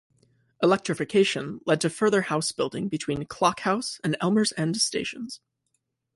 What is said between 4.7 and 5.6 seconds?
stations.